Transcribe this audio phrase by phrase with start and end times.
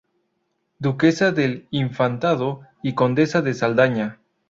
[0.79, 4.17] Duquesa del Infantado, y Condesa de Saldaña.